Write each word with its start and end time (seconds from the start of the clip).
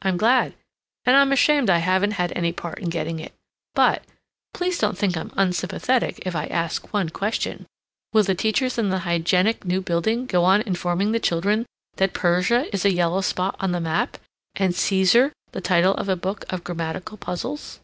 "I'm 0.00 0.16
glad. 0.16 0.54
And 1.04 1.14
I'm 1.18 1.32
ashamed 1.32 1.68
I 1.68 1.80
haven't 1.84 2.12
had 2.12 2.32
any 2.34 2.50
part 2.50 2.78
in 2.78 2.88
getting 2.88 3.18
it. 3.20 3.34
But 3.74 4.02
Please 4.54 4.78
don't 4.78 4.96
think 4.96 5.18
I'm 5.18 5.32
unsympathetic 5.36 6.18
if 6.24 6.34
I 6.34 6.46
ask 6.46 6.94
one 6.94 7.10
question: 7.10 7.66
Will 8.14 8.22
the 8.22 8.34
teachers 8.34 8.78
in 8.78 8.88
the 8.88 9.00
hygienic 9.00 9.66
new 9.66 9.82
building 9.82 10.24
go 10.24 10.44
on 10.44 10.62
informing 10.62 11.12
the 11.12 11.20
children 11.20 11.66
that 11.96 12.14
Persia 12.14 12.74
is 12.74 12.86
a 12.86 12.90
yellow 12.94 13.20
spot 13.20 13.54
on 13.60 13.72
the 13.72 13.80
map, 13.82 14.16
and 14.54 14.74
'Caesar' 14.74 15.30
the 15.52 15.60
title 15.60 15.92
of 15.92 16.08
a 16.08 16.16
book 16.16 16.46
of 16.50 16.64
grammatical 16.64 17.18
puzzles?" 17.18 17.80